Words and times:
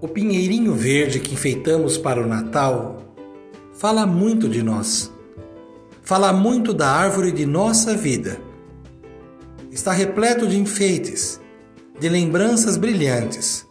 O 0.00 0.06
pinheirinho 0.06 0.74
verde 0.74 1.18
que 1.18 1.34
enfeitamos 1.34 1.98
para 1.98 2.22
o 2.22 2.26
Natal 2.26 3.02
fala 3.74 4.06
muito 4.06 4.48
de 4.48 4.62
nós. 4.62 5.12
Fala 6.04 6.32
muito 6.32 6.72
da 6.72 6.88
árvore 6.88 7.32
de 7.32 7.44
nossa 7.44 7.96
vida. 7.96 8.40
Está 9.72 9.90
repleto 9.90 10.46
de 10.46 10.56
enfeites, 10.56 11.40
de 11.98 12.08
lembranças 12.08 12.76
brilhantes. 12.76 13.66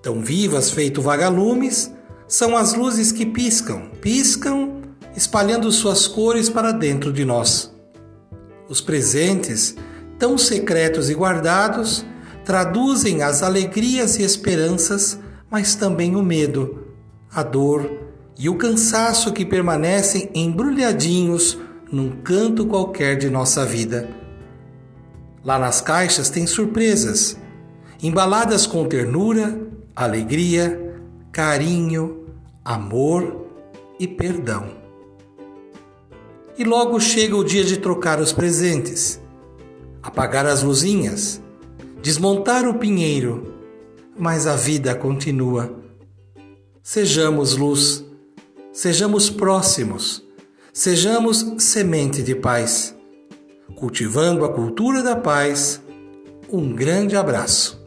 Tão 0.00 0.22
vivas 0.22 0.70
feito 0.70 1.02
vagalumes 1.02 1.92
são 2.26 2.56
as 2.56 2.72
luzes 2.72 3.12
que 3.12 3.26
piscam, 3.26 3.90
piscam, 4.00 4.80
espalhando 5.14 5.70
suas 5.70 6.08
cores 6.08 6.48
para 6.48 6.72
dentro 6.72 7.12
de 7.12 7.26
nós. 7.26 7.74
Os 8.70 8.80
presentes, 8.80 9.76
tão 10.18 10.38
secretos 10.38 11.10
e 11.10 11.14
guardados, 11.14 12.06
traduzem 12.42 13.22
as 13.22 13.42
alegrias 13.42 14.18
e 14.18 14.22
esperanças 14.22 15.18
mas 15.50 15.74
também 15.74 16.16
o 16.16 16.22
medo, 16.22 16.86
a 17.32 17.42
dor 17.42 17.90
e 18.38 18.48
o 18.48 18.56
cansaço 18.56 19.32
que 19.32 19.44
permanecem 19.44 20.30
embrulhadinhos 20.34 21.58
num 21.90 22.10
canto 22.22 22.66
qualquer 22.66 23.16
de 23.16 23.30
nossa 23.30 23.64
vida. 23.64 24.08
Lá 25.44 25.58
nas 25.58 25.80
caixas 25.80 26.28
tem 26.28 26.46
surpresas, 26.46 27.38
embaladas 28.02 28.66
com 28.66 28.84
ternura, 28.86 29.58
alegria, 29.94 31.00
carinho, 31.30 32.26
amor 32.64 33.46
e 33.98 34.08
perdão. 34.08 34.70
E 36.58 36.64
logo 36.64 36.98
chega 36.98 37.36
o 37.36 37.44
dia 37.44 37.62
de 37.64 37.76
trocar 37.76 38.18
os 38.18 38.32
presentes, 38.32 39.20
apagar 40.02 40.46
as 40.46 40.62
luzinhas, 40.62 41.40
desmontar 42.02 42.66
o 42.66 42.74
pinheiro 42.74 43.55
mas 44.18 44.46
a 44.46 44.56
vida 44.56 44.94
continua. 44.94 45.74
Sejamos 46.82 47.56
luz, 47.56 48.04
sejamos 48.72 49.28
próximos, 49.28 50.24
sejamos 50.72 51.44
semente 51.58 52.22
de 52.22 52.34
paz. 52.34 52.94
Cultivando 53.74 54.44
a 54.44 54.52
cultura 54.52 55.02
da 55.02 55.16
paz, 55.16 55.80
um 56.50 56.74
grande 56.74 57.16
abraço. 57.16 57.85